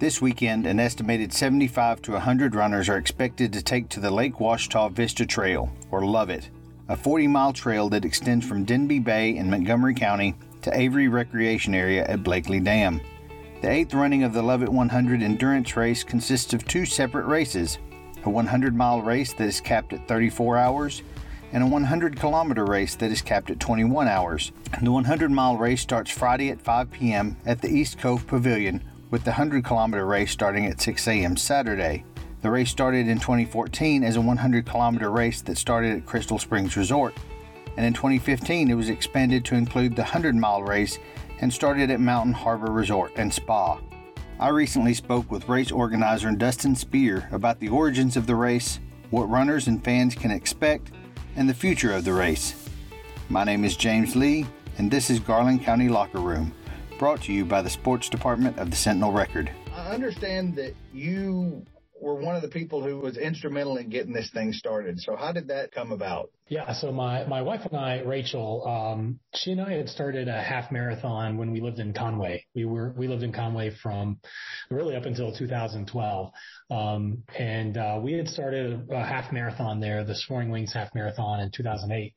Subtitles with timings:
[0.00, 4.40] This weekend, an estimated 75 to 100 runners are expected to take to the Lake
[4.40, 6.48] Ouachita Vista Trail, or LOViT,
[6.88, 11.76] a 40 mile trail that extends from Denby Bay in Montgomery County to Avery Recreation
[11.76, 13.00] Area at Blakely Dam.
[13.62, 17.78] The eighth running of the LOViT 100 endurance race consists of two separate races
[18.24, 21.02] a 100 mile race that is capped at 34 hours
[21.52, 24.50] and a 100 kilometer race that is capped at 21 hours.
[24.82, 27.36] The 100 mile race starts Friday at 5 p.m.
[27.46, 28.82] at the East Cove Pavilion
[29.14, 31.36] with the 100 kilometer race starting at 6 a.m.
[31.36, 32.04] Saturday.
[32.42, 36.76] The race started in 2014 as a 100 kilometer race that started at Crystal Springs
[36.76, 37.14] Resort,
[37.76, 40.98] and in 2015 it was expanded to include the 100 mile race
[41.40, 43.78] and started at Mountain Harbor Resort and Spa.
[44.40, 49.30] I recently spoke with race organizer Dustin Spear about the origins of the race, what
[49.30, 50.90] runners and fans can expect,
[51.36, 52.68] and the future of the race.
[53.28, 54.44] My name is James Lee,
[54.76, 56.52] and this is Garland County Locker Room
[56.98, 59.50] brought to you by the Sports Department of the Sentinel Record.
[59.72, 61.64] I understand that you
[62.00, 65.00] were one of the people who was instrumental in getting this thing started.
[65.00, 66.30] So how did that come about?
[66.48, 70.40] Yeah, so my, my wife and I, Rachel, um, she and I had started a
[70.40, 72.44] half marathon when we lived in Conway.
[72.54, 74.18] We were we lived in Conway from
[74.70, 76.32] really up until 2012,
[76.70, 81.40] um, and uh, we had started a half marathon there, the Soaring Wings half marathon
[81.40, 82.12] in 2008.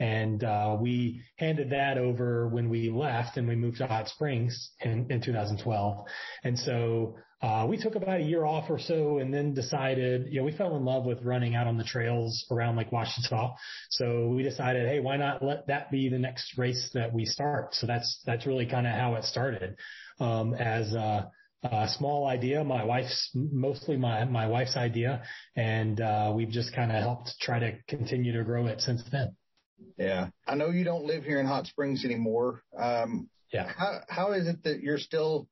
[0.00, 4.70] And uh, we handed that over when we left and we moved to Hot Springs
[4.80, 6.06] in, in 2012.
[6.42, 10.40] And so uh, we took about a year off or so and then decided, you
[10.40, 13.54] know, we fell in love with running out on the trails around Lake Ouachita.
[13.90, 17.74] So we decided, hey, why not let that be the next race that we start?
[17.74, 19.76] So that's, that's really kind of how it started.
[20.18, 21.30] Um, as, a,
[21.64, 25.22] a small idea, my wife's mostly my, my wife's idea.
[25.54, 29.36] And, uh, we've just kind of helped try to continue to grow it since then.
[29.96, 30.28] Yeah.
[30.46, 32.62] I know you don't live here in Hot Springs anymore.
[32.76, 33.70] Um, yeah.
[33.76, 35.48] How, how is it that you're still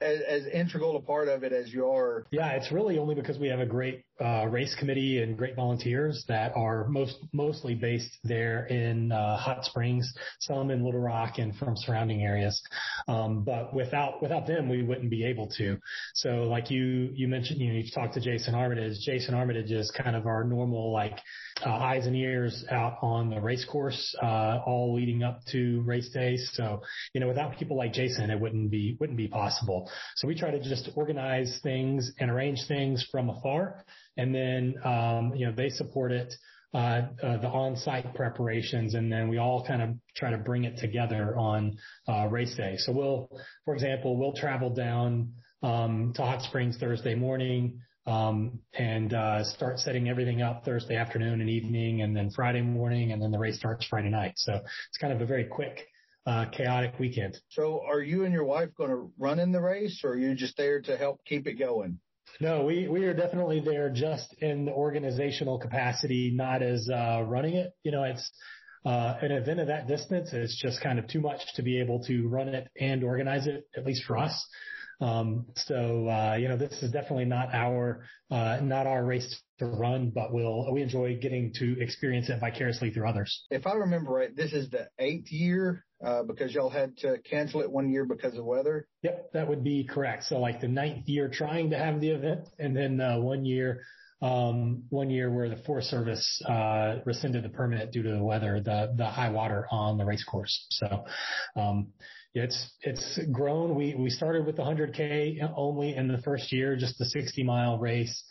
[0.00, 2.26] as, as integral a part of it as you are?
[2.30, 6.24] Yeah, it's really only because we have a great uh, race committee and great volunteers
[6.28, 11.54] that are most mostly based there in uh, Hot Springs, some in Little Rock and
[11.56, 12.60] from surrounding areas.
[13.08, 15.78] Um, but without without them, we wouldn't be able to.
[16.14, 18.98] So, like you you mentioned, you know, you've talked to Jason Armitage.
[19.04, 21.18] Jason Armitage is kind of our normal like
[21.64, 26.08] uh, eyes and ears out on the race course, uh, all leading up to race
[26.10, 26.50] days.
[26.54, 26.82] So,
[27.14, 29.89] you know, without people like Jason, it wouldn't be wouldn't be possible.
[30.16, 33.84] So we try to just organize things and arrange things from afar
[34.16, 36.32] and then, um, you know, they support it,
[36.74, 40.76] uh, uh, the on-site preparations, and then we all kind of try to bring it
[40.78, 41.76] together on
[42.08, 42.74] uh, race day.
[42.78, 43.28] So we'll,
[43.64, 49.78] for example, we'll travel down um, to Hot Springs Thursday morning, um, and uh, start
[49.78, 53.56] setting everything up Thursday afternoon and evening, and then Friday morning, and then the race
[53.56, 54.34] starts Friday night.
[54.36, 55.86] So it's kind of a very quick,
[56.26, 57.38] uh, chaotic weekend.
[57.50, 60.34] So are you and your wife going to run in the race, or are you
[60.34, 61.98] just there to help keep it going?
[62.40, 67.54] No, we, we are definitely there just in the organizational capacity, not as uh, running
[67.54, 67.72] it.
[67.82, 68.30] You know, it's
[68.84, 70.30] uh, an event of that distance.
[70.32, 73.64] It's just kind of too much to be able to run it and organize it,
[73.76, 74.46] at least for us.
[75.00, 79.66] Um, so, uh, you know, this is definitely not our, uh, not our race to
[79.66, 83.46] run, but we'll, we enjoy getting to experience it vicariously through others.
[83.50, 87.60] If I remember right, this is the eighth year, uh, because y'all had to cancel
[87.62, 88.86] it one year because of weather.
[89.02, 90.24] Yep, that would be correct.
[90.24, 93.82] So like the ninth year trying to have the event and then, uh, one year,
[94.22, 98.60] um, one year where the Forest Service uh, rescinded the permit due to the weather,
[98.60, 100.66] the the high water on the race course.
[100.70, 101.04] So,
[101.56, 101.88] um,
[102.34, 103.74] it's it's grown.
[103.74, 107.78] We we started with the 100k only in the first year, just the 60 mile
[107.78, 108.22] race,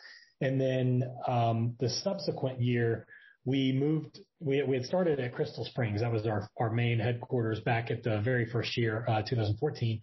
[0.42, 3.06] and then um, the subsequent year
[3.46, 4.20] we moved.
[4.40, 6.00] We we had started at Crystal Springs.
[6.00, 10.00] That was our our main headquarters back at the very first year, uh, 2014,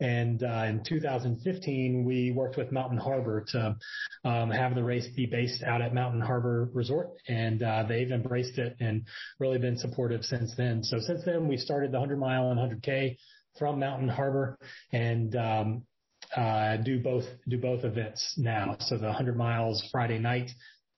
[0.00, 3.76] and uh, in 2015 we worked with Mountain Harbor to
[4.24, 8.58] um, have the race be based out at Mountain Harbor Resort, and uh, they've embraced
[8.58, 9.06] it and
[9.38, 10.82] really been supportive since then.
[10.82, 13.16] So since then we started the 100 mile and 100k
[13.58, 14.58] from Mountain Harbor
[14.92, 15.82] and um,
[16.36, 18.76] uh, do both do both events now.
[18.80, 20.50] So the 100 miles Friday night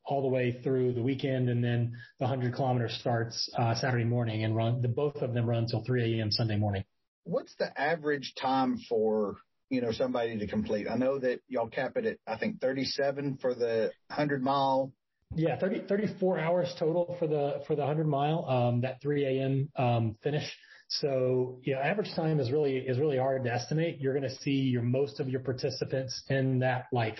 [0.06, 4.44] all the way through the weekend, and then the 100 kilometer starts uh, Saturday morning
[4.44, 4.82] and run.
[4.82, 6.30] The both of them run until 3 a.m.
[6.30, 6.84] Sunday morning.
[7.24, 9.36] What's the average time for
[9.68, 10.86] you know somebody to complete?
[10.90, 14.92] I know that y'all cap it at I think 37 for the 100 mile.
[15.36, 18.44] Yeah, 30, 34 hours total for the for the 100 mile.
[18.46, 19.68] Um, that 3 a.m.
[19.76, 20.50] Um, finish.
[20.92, 24.00] So, average time is really, is really hard to estimate.
[24.00, 27.16] You're going to see your, most of your participants in that like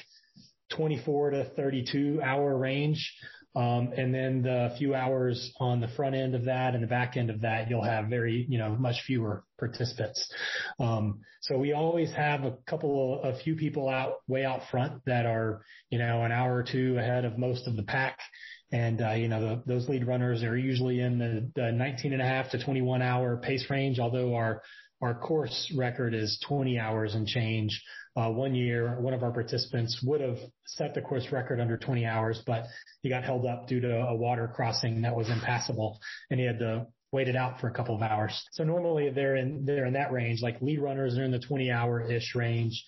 [0.71, 3.15] 24 to 32 hour range.
[3.57, 7.17] Um, and then the few hours on the front end of that and the back
[7.17, 10.33] end of that, you'll have very, you know, much fewer participants.
[10.79, 15.05] Um, so we always have a couple of, a few people out way out front
[15.07, 18.19] that are, you know, an hour or two ahead of most of the pack.
[18.73, 22.23] And, uh, you know, the, those lead runners are usually in the, the 19 and
[22.23, 24.63] a half to 21 hour pace range, although our,
[25.03, 27.83] our course record is 20 hours and change.
[28.17, 32.05] Uh, one year, one of our participants would have set the course record under 20
[32.05, 32.65] hours, but
[33.03, 35.99] he got held up due to a water crossing that was impassable
[36.31, 38.41] and he had to wait it out for a couple of hours.
[38.53, 41.71] So normally they're in, they're in that range, like lead runners are in the 20
[41.71, 42.85] hour ish range.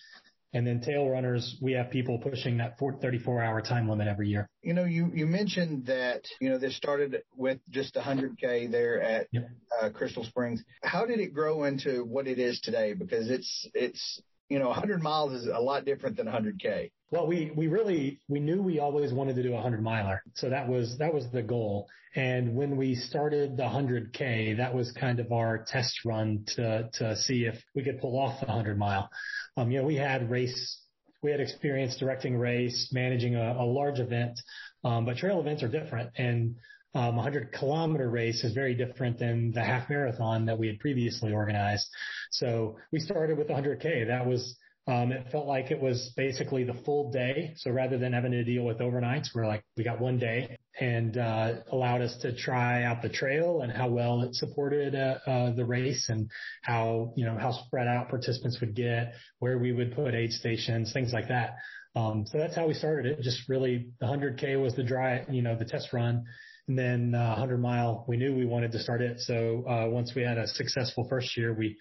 [0.54, 4.48] And then tail runners, we have people pushing that 34 hour time limit every year.
[4.62, 9.28] You know, you, you mentioned that, you know, this started with just 100K there at
[9.32, 9.48] yep.
[9.80, 10.62] uh, Crystal Springs.
[10.82, 12.92] How did it grow into what it is today?
[12.92, 14.20] Because it's, it's,
[14.52, 16.90] you know, 100 miles is a lot different than 100K.
[17.10, 20.22] Well, we, we really, we knew we always wanted to do a 100 miler.
[20.34, 21.88] So that was, that was the goal.
[22.14, 27.16] And when we started the 100K, that was kind of our test run to, to
[27.16, 29.08] see if we could pull off the 100 mile.
[29.56, 30.82] Um, you know, we had race,
[31.22, 34.38] we had experience directing race, managing a, a large event,
[34.84, 36.10] um, but trail events are different.
[36.16, 36.56] And
[36.94, 41.32] um, 100 kilometer race is very different than the half marathon that we had previously
[41.32, 41.86] organized.
[42.30, 44.06] So we started with 100K.
[44.08, 44.56] That was
[44.88, 47.54] um, it felt like it was basically the full day.
[47.56, 51.16] So rather than having to deal with overnights, we're like, we got one day and,
[51.16, 55.52] uh, allowed us to try out the trail and how well it supported, uh, uh,
[55.52, 56.28] the race and
[56.62, 60.92] how, you know, how spread out participants would get, where we would put aid stations,
[60.92, 61.54] things like that.
[61.94, 63.22] Um, so that's how we started it.
[63.22, 66.24] Just really the 100K was the dry, you know, the test run.
[66.68, 69.20] And then, uh, 100 mile, we knew we wanted to start it.
[69.20, 71.76] So, uh, once we had a successful first year, we,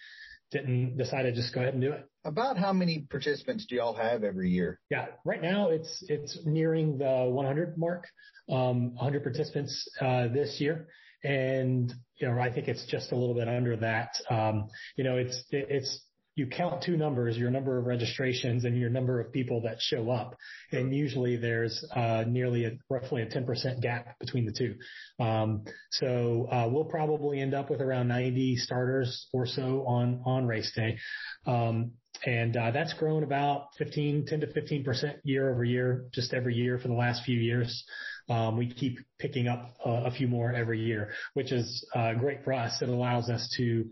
[0.52, 2.06] didn't decide to just go ahead and do it.
[2.26, 4.80] About how many participants do y'all have every year?
[4.90, 8.06] Yeah, right now it's it's nearing the 100 mark,
[8.50, 10.88] um, 100 participants uh, this year,
[11.24, 14.12] and you know I think it's just a little bit under that.
[14.30, 14.68] Um,
[14.98, 16.02] you know, it's it's
[16.36, 20.10] you count two numbers, your number of registrations and your number of people that show
[20.10, 20.38] up.
[20.72, 24.76] And usually there's uh, nearly a, roughly a 10% gap between the two.
[25.24, 30.48] Um, so uh, we'll probably end up with around 90 starters or so on on
[30.48, 30.98] race day.
[31.46, 31.92] Um,
[32.26, 36.54] and uh, that's grown about 15, 10 to 15 percent year over year, just every
[36.54, 37.84] year for the last few years.
[38.30, 42.54] Um, we keep picking up a few more every year, which is uh, great for
[42.54, 42.82] us.
[42.82, 43.86] It allows us to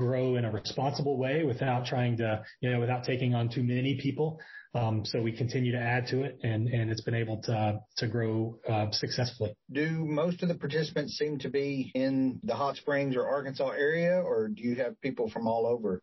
[0.00, 3.98] grow in a responsible way without trying to, you know, without taking on too many
[4.00, 4.38] people.
[4.74, 8.06] Um, so we continue to add to it and, and it's been able to, to
[8.08, 9.52] grow, uh, successfully.
[9.70, 14.22] Do most of the participants seem to be in the Hot Springs or Arkansas area
[14.22, 16.02] or do you have people from all over?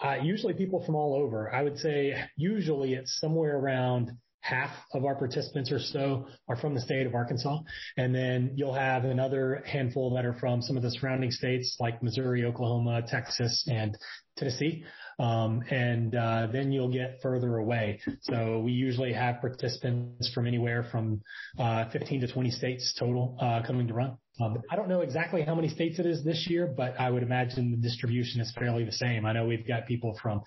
[0.00, 1.52] Uh, usually people from all over.
[1.52, 6.74] I would say usually it's somewhere around half of our participants or so are from
[6.74, 7.58] the state of Arkansas.
[7.96, 12.02] And then you'll have another handful that are from some of the surrounding states like
[12.02, 13.96] Missouri, Oklahoma, Texas, and
[14.36, 14.84] Tennessee.
[15.18, 18.00] Um, and uh, then you'll get further away.
[18.22, 21.20] So we usually have participants from anywhere from
[21.58, 24.16] uh, 15 to 20 states total uh, coming to run.
[24.40, 27.22] Um, I don't know exactly how many states it is this year, but I would
[27.22, 29.26] imagine the distribution is fairly the same.
[29.26, 30.40] I know we've got people from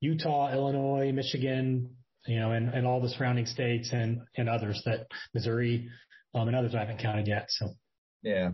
[0.00, 1.88] Utah, Illinois, Michigan,
[2.26, 5.88] you know, and, and all the surrounding states and, and others that Missouri,
[6.34, 7.46] um, and others I haven't counted yet.
[7.48, 7.70] So.
[8.22, 8.50] Yeah.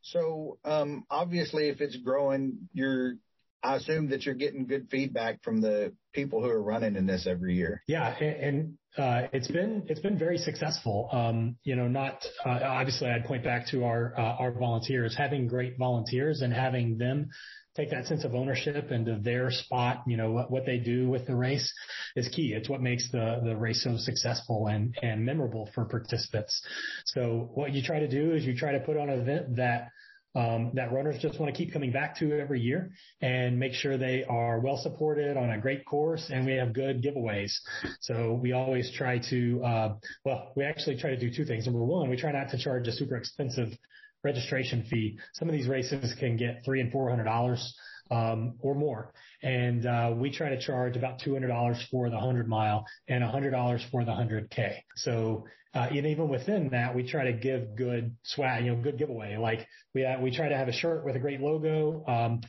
[0.00, 3.14] So, um, obviously if it's growing, you're,
[3.62, 7.26] I assume that you're getting good feedback from the people who are running in this
[7.26, 7.82] every year.
[7.88, 8.08] Yeah.
[8.20, 8.78] And, and
[9.32, 11.08] it's been, it's been very successful.
[11.12, 15.46] Um, you know, not, uh, obviously I'd point back to our, uh, our volunteers, having
[15.46, 17.28] great volunteers and having them
[17.76, 21.34] take that sense of ownership into their spot, you know, what, they do with the
[21.34, 21.72] race
[22.16, 22.52] is key.
[22.52, 26.60] It's what makes the, the race so successful and, and memorable for participants.
[27.06, 29.90] So what you try to do is you try to put on an event that
[30.38, 33.98] um, that runners just want to keep coming back to every year and make sure
[33.98, 37.52] they are well supported on a great course and we have good giveaways.
[38.00, 41.66] So we always try to, uh, well, we actually try to do two things.
[41.66, 43.70] Number one, we try not to charge a super expensive
[44.22, 45.18] registration fee.
[45.34, 47.74] Some of these races can get three and four hundred dollars
[48.10, 49.12] or more,
[49.42, 53.22] and uh, we try to charge about two hundred dollars for the hundred mile and
[53.24, 54.84] hundred dollars for the hundred k.
[54.96, 59.36] So uh, even within that, we try to give good swag, you know, good giveaway.
[59.36, 62.40] Like we uh, we try to have a shirt with a great logo, um,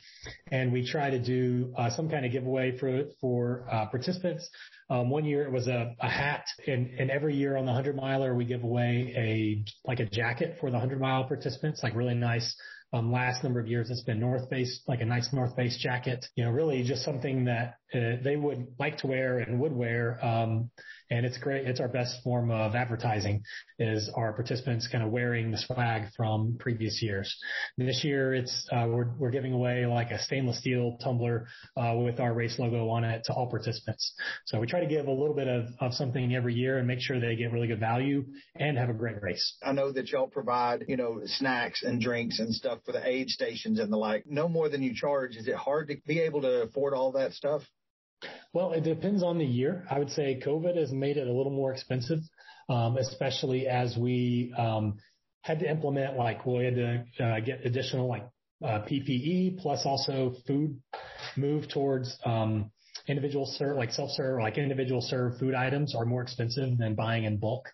[0.50, 4.48] and we try to do some kind of giveaway for for participants.
[4.88, 7.94] Um, one year it was a, a hat, and, and every year on the hundred
[7.94, 12.14] miler we give away a like a jacket for the hundred mile participants, like really
[12.14, 12.56] nice
[12.92, 16.24] um, last number of years, it's been North Face, like a nice North Face jacket.
[16.34, 20.18] You know, really just something that uh, they would like to wear and would wear.
[20.24, 20.70] Um,
[21.10, 21.66] and it's great.
[21.66, 23.42] It's our best form of advertising
[23.78, 27.36] is our participants kind of wearing the swag from previous years.
[27.76, 32.20] This year, it's uh, we're we're giving away like a stainless steel tumbler uh, with
[32.20, 34.14] our race logo on it to all participants.
[34.46, 37.00] So we try to give a little bit of of something every year and make
[37.00, 38.24] sure they get really good value
[38.54, 39.56] and have a great race.
[39.62, 43.30] I know that y'all provide you know snacks and drinks and stuff for the aid
[43.30, 44.24] stations and the like.
[44.26, 45.36] No more than you charge.
[45.36, 47.62] Is it hard to be able to afford all that stuff?
[48.52, 49.86] Well, it depends on the year.
[49.90, 52.18] I would say COVID has made it a little more expensive,
[52.68, 54.96] um, especially as we um,
[55.42, 58.26] had to implement like we had to uh, get additional like
[58.64, 60.78] uh, PPE plus also food
[61.36, 62.70] move towards um,
[63.08, 67.38] individual serve like self-serve like individual serve food items are more expensive than buying in
[67.38, 67.66] bulk.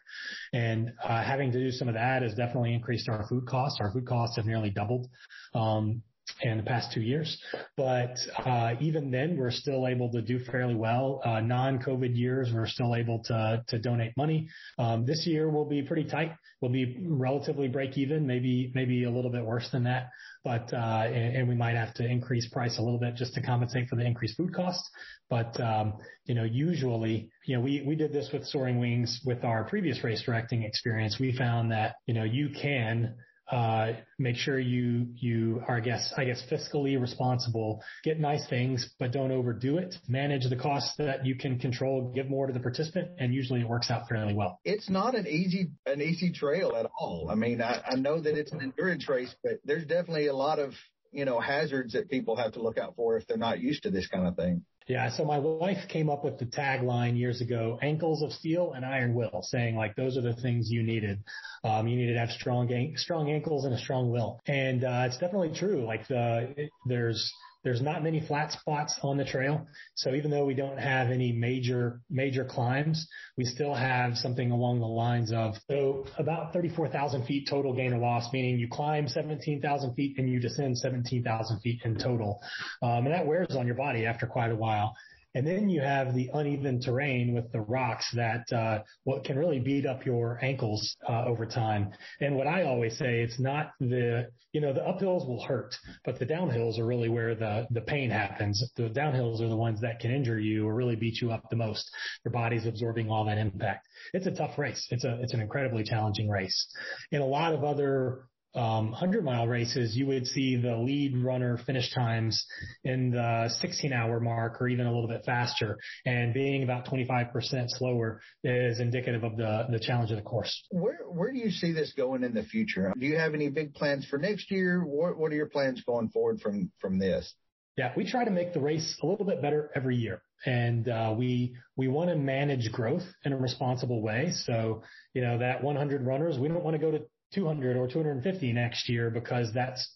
[0.53, 3.79] And uh, having to do some of that has definitely increased our food costs.
[3.81, 5.09] Our food costs have nearly doubled.
[5.55, 6.03] Um,
[6.42, 7.38] in the past two years.
[7.76, 11.21] But uh, even then, we're still able to do fairly well.
[11.25, 14.49] Uh, non-COVID years, we're still able to to donate money.
[14.78, 16.33] Um, this year will be pretty tight.
[16.61, 20.11] We'll be relatively break even, maybe maybe a little bit worse than that.
[20.45, 23.42] But uh, and, and we might have to increase price a little bit just to
[23.42, 24.88] compensate for the increased food costs.
[25.28, 29.45] But um, you know, usually, you know, we we did this with Soaring Wings with
[29.45, 31.18] our previous race directing experience.
[31.18, 33.14] We found that you know you can
[33.50, 37.83] Uh, make sure you you are, I guess, I guess, fiscally responsible.
[38.03, 39.95] Get nice things, but don't overdo it.
[40.09, 42.12] Manage the costs that you can control.
[42.15, 44.61] Give more to the participant, and usually it works out fairly well.
[44.65, 47.29] It's not an easy an easy trail at all.
[47.31, 50.59] I mean, I, I know that it's an endurance race, but there's definitely a lot
[50.59, 50.73] of
[51.16, 53.90] you know hazards that people have to look out for if they're not used to
[53.90, 54.62] this kind of thing.
[54.87, 55.11] Yeah.
[55.11, 59.14] So my wife came up with the tagline years ago, ankles of steel and iron
[59.14, 61.25] will, saying like those are the things you needed.
[61.64, 64.40] Um, you needed to have strong, strong ankles and a strong will.
[64.46, 65.85] And, uh, it's definitely true.
[65.85, 67.32] Like the, there's,
[67.66, 69.66] there's not many flat spots on the trail.
[69.96, 74.78] So even though we don't have any major, major climbs, we still have something along
[74.78, 79.94] the lines of, so about 34,000 feet total gain or loss, meaning you climb 17,000
[79.94, 82.40] feet and you descend 17,000 feet in total.
[82.82, 84.94] Um, and that wears on your body after quite a while.
[85.37, 89.61] And then you have the uneven terrain with the rocks that uh, what can really
[89.61, 91.90] beat up your ankles uh, over time.
[92.23, 95.75] And what I always say, it's not the you know the uphills will hurt,
[96.07, 98.64] but the downhills are really where the the pain happens.
[98.76, 101.57] The downhills are the ones that can injure you or really beat you up the
[101.57, 101.87] most.
[102.25, 103.87] Your body's absorbing all that impact.
[104.14, 104.87] It's a tough race.
[104.90, 106.66] It's a it's an incredibly challenging race.
[107.12, 108.23] In a lot of other
[108.56, 112.44] um, 100 mile races, you would see the lead runner finish times
[112.84, 115.78] in the 16 hour mark or even a little bit faster.
[116.04, 117.30] And being about 25%
[117.68, 120.62] slower is indicative of the, the challenge of the course.
[120.70, 122.92] Where, where do you see this going in the future?
[122.98, 124.80] Do you have any big plans for next year?
[124.84, 127.32] What, what are your plans going forward from, from this?
[127.76, 130.22] Yeah, we try to make the race a little bit better every year.
[130.46, 134.32] And uh, we we want to manage growth in a responsible way.
[134.44, 134.82] So,
[135.12, 137.02] you know, that 100 runners, we don't want to go to
[137.35, 139.88] 200 or 250 next year because that's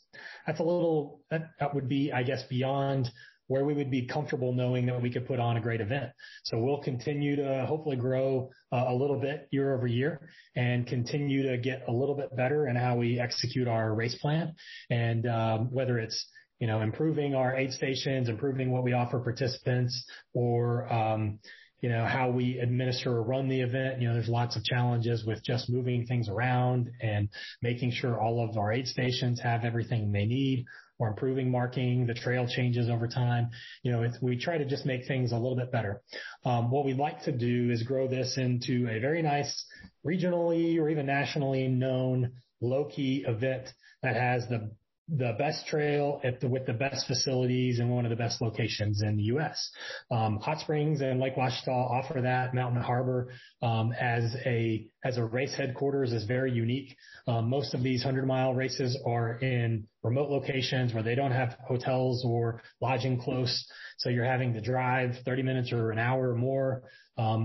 [0.46, 3.10] that's a little that, that would be I guess beyond
[3.50, 6.08] where we would be comfortable knowing that we could put on a great event.
[6.44, 11.50] So we'll continue to hopefully grow uh, a little bit year over year and continue
[11.50, 14.54] to get a little bit better in how we execute our race plan.
[14.88, 16.25] And um, whether it's
[16.60, 21.40] you know improving our aid stations, improving what we offer participants, or um,
[21.80, 24.00] you know, how we administer or run the event.
[24.00, 27.28] You know, there's lots of challenges with just moving things around and
[27.62, 30.66] making sure all of our aid stations have everything they need
[30.99, 33.49] or improving marking, the trail changes over time.
[33.82, 36.02] You know, we try to just make things a little bit better.
[36.44, 39.64] Um, what we'd like to do is grow this into a very nice
[40.06, 43.68] regionally or even nationally known low key event
[44.02, 44.70] that has the
[45.16, 49.16] the best trail the, with the best facilities and one of the best locations in
[49.16, 49.70] the U.S.
[50.10, 52.54] Um, Hot Springs and Lake Ouachita offer that.
[52.54, 56.96] Mountain Harbor um, as a as a race headquarters is very unique.
[57.26, 61.56] Um, most of these hundred mile races are in remote locations where they don't have
[61.66, 63.66] hotels or lodging close.
[63.98, 66.82] So you're having to drive 30 minutes or an hour or more,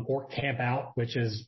[0.07, 1.47] or camp out, which is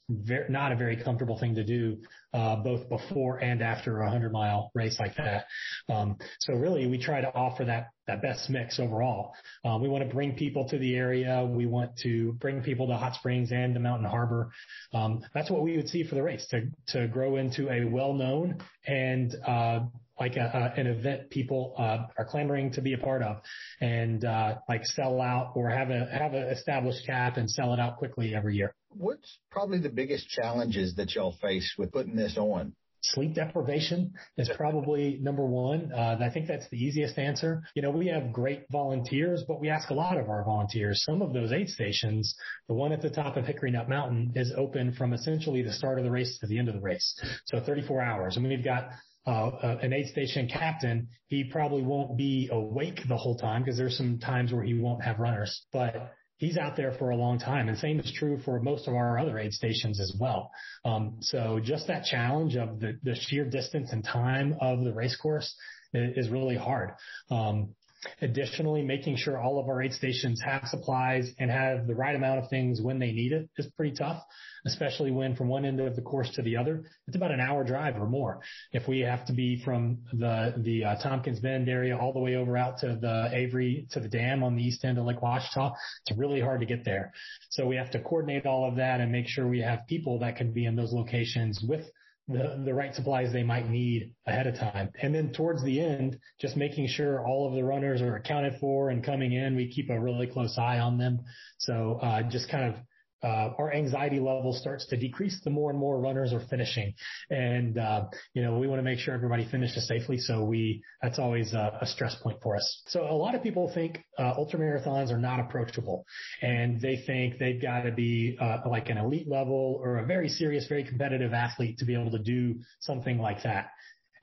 [0.50, 1.98] not a very comfortable thing to do,
[2.34, 5.46] uh, both before and after a hundred mile race like that.
[5.89, 9.34] Um, so really we try to offer that, that best mix overall.
[9.63, 11.48] Um, we want to bring people to the area.
[11.50, 14.50] We want to bring people to Hot Springs and to Mountain Harbor.
[14.93, 18.57] Um, that's what we would see for the race to, to grow into a well-known
[18.86, 19.79] and, uh,
[20.19, 23.38] like a, a, an event people uh, are clamoring to be a part of,
[23.81, 27.79] and uh, like sell out or have a have an established cap and sell it
[27.79, 28.74] out quickly every year.
[28.89, 32.74] What's probably the biggest challenges that y'all face with putting this on?
[33.01, 35.91] sleep deprivation is probably number one.
[35.93, 37.63] Uh, I think that's the easiest answer.
[37.75, 41.03] You know, we have great volunteers, but we ask a lot of our volunteers.
[41.03, 42.36] Some of those aid stations,
[42.67, 45.97] the one at the top of Hickory Nut Mountain is open from essentially the start
[45.97, 47.19] of the race to the end of the race.
[47.45, 48.38] So 34 hours.
[48.38, 48.89] And we've got
[49.27, 53.77] uh, uh, an aid station captain, he probably won't be awake the whole time because
[53.77, 57.38] there's some times where he won't have runners, but he's out there for a long
[57.38, 57.67] time.
[57.67, 60.50] And same is true for most of our other aid stations as well.
[60.86, 65.17] Um, so just that challenge of the, the sheer distance and time of the race
[65.17, 65.53] course
[65.93, 66.91] is, is really hard.
[67.29, 67.75] Um,
[68.22, 72.44] Additionally, making sure all of our aid stations have supplies and have the right amount
[72.44, 74.24] of things when they need it is pretty tough,
[74.66, 77.64] especially when from one end of the course to the other, it's about an hour
[77.64, 78.40] drive or more.
[78.72, 82.36] If we have to be from the, the uh, Tompkins Bend area all the way
[82.36, 85.74] over out to the Avery, to the dam on the east end of Lake Ouachita,
[86.06, 87.14] it's really hard to get there.
[87.50, 90.36] So we have to coordinate all of that and make sure we have people that
[90.36, 91.86] can be in those locations with
[92.27, 94.89] the, the right supplies they might need ahead of time.
[95.01, 98.89] And then towards the end, just making sure all of the runners are accounted for
[98.89, 99.55] and coming in.
[99.55, 101.19] We keep a really close eye on them.
[101.60, 102.81] So, uh, just kind of
[103.24, 106.93] uh, our anxiety level starts to decrease the more and more runners are finishing.
[107.29, 110.17] And, uh, you know, we want to make sure everybody finishes safely.
[110.17, 112.83] So we, that's always a, a stress point for us.
[112.88, 116.05] So a lot of people think, uh, ultra marathons are not approachable
[116.41, 120.29] and they think they've got to be, uh, like an elite level or a very
[120.29, 123.69] serious, very competitive athlete to be able to do something like that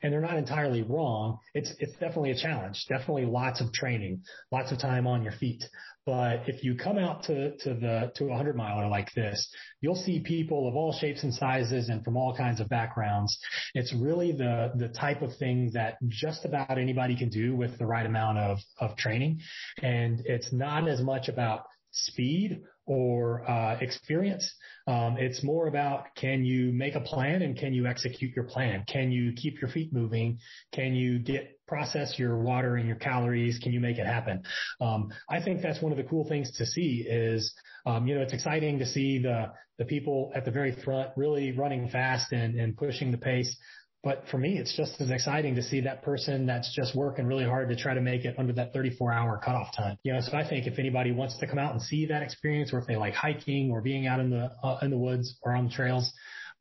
[0.05, 1.39] and they're not entirely wrong.
[1.55, 2.85] It's it's definitely a challenge.
[2.91, 5.65] Definitely lots of training, lots of time on your feet.
[6.05, 9.97] But if you come out to to the to a hundred miler like this, you'll
[9.97, 13.37] see people of all shapes and sizes and from all kinds of backgrounds.
[13.75, 17.87] It's really the the type of thing that just about anybody can do with the
[17.87, 19.41] right amount of of training,
[19.83, 24.53] and it's not as much about speed or uh, experience.
[24.87, 28.85] Um, it's more about can you make a plan and can you execute your plan?
[28.87, 30.39] Can you keep your feet moving?
[30.73, 33.59] Can you get process your water and your calories?
[33.59, 34.43] Can you make it happen?
[34.81, 37.55] Um, I think that's one of the cool things to see is
[37.87, 41.51] um, you know, it's exciting to see the the people at the very front really
[41.51, 43.57] running fast and, and pushing the pace.
[44.05, 47.45] But for me, it's just as exciting to see that person that's just working really
[47.45, 49.97] hard to try to make it under that 34 hour cutoff time.
[50.03, 52.73] You know, so I think if anybody wants to come out and see that experience
[52.73, 55.55] or if they like hiking or being out in the, uh, in the woods or
[55.55, 56.13] on the trails,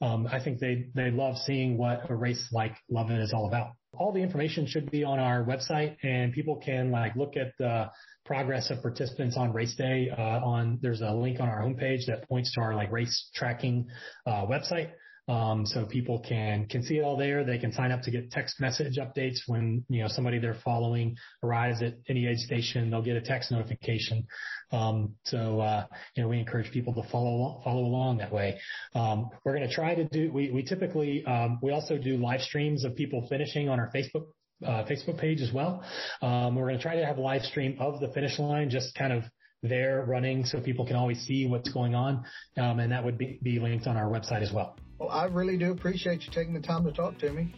[0.01, 3.71] um, I think they, they love seeing what a race like LOViT is all about.
[3.93, 7.89] All the information should be on our website and people can like look at the
[8.25, 12.27] progress of participants on race day, uh, on, there's a link on our homepage that
[12.27, 13.87] points to our like race tracking,
[14.25, 14.91] uh, website.
[15.27, 17.45] Um, so people can, can see it all there.
[17.45, 21.15] They can sign up to get text message updates when, you know, somebody they're following
[21.41, 24.27] arrives at any aid station, they'll get a text notification.
[24.73, 28.59] Um, so, uh, you know, we encourage people to follow, follow along that way.
[28.95, 32.41] Um, we're going to try to do, we, we typically, um, we also do live
[32.41, 34.25] streams of people finishing on our Facebook
[34.65, 35.83] uh, Facebook page as well.
[36.21, 38.95] Um, we're going to try to have a live stream of the finish line, just
[38.95, 39.23] kind of
[39.61, 42.23] there running so people can always see what's going on.
[42.57, 44.77] Um, and that would be, be linked on our website as well.
[45.03, 47.53] Well, I really do appreciate you taking the time to talk to me.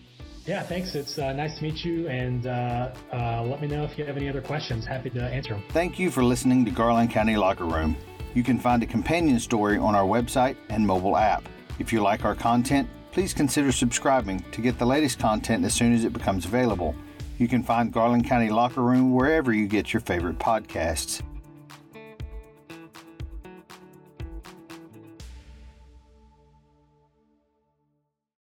[0.47, 0.95] Yeah, thanks.
[0.95, 4.17] It's uh, nice to meet you, and uh, uh, let me know if you have
[4.17, 4.83] any other questions.
[4.83, 5.63] Happy to answer them.
[5.69, 7.95] Thank you for listening to Garland County Locker Room.
[8.33, 11.47] You can find a companion story on our website and mobile app.
[11.77, 15.93] If you like our content, please consider subscribing to get the latest content as soon
[15.93, 16.95] as it becomes available.
[17.37, 21.21] You can find Garland County Locker Room wherever you get your favorite podcasts.